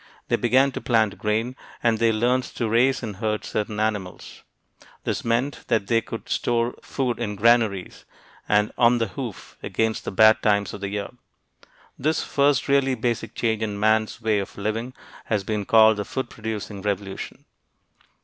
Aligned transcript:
They 0.29 0.35
began 0.35 0.71
to 0.71 0.81
plant 0.81 1.19
grain, 1.19 1.55
and 1.83 1.99
they 1.99 2.11
learned 2.11 2.45
to 2.55 2.67
raise 2.67 3.03
and 3.03 3.17
herd 3.17 3.45
certain 3.45 3.79
animals. 3.79 4.41
This 5.03 5.23
meant 5.23 5.63
that 5.67 5.85
they 5.85 6.01
could 6.01 6.27
store 6.27 6.73
food 6.81 7.19
in 7.19 7.35
granaries 7.35 8.03
and 8.49 8.71
"on 8.79 8.97
the 8.97 9.09
hoof" 9.09 9.57
against 9.61 10.03
the 10.03 10.11
bad 10.11 10.41
times 10.41 10.73
of 10.73 10.81
the 10.81 10.89
year. 10.89 11.11
This 11.99 12.23
first 12.23 12.67
really 12.67 12.95
basic 12.95 13.35
change 13.35 13.61
in 13.61 13.79
man's 13.79 14.19
way 14.19 14.39
of 14.39 14.57
living 14.57 14.95
has 15.25 15.43
been 15.43 15.65
called 15.65 15.97
the 15.97 16.03
"food 16.05 16.31
producing 16.31 16.81
revolution." 16.81 17.45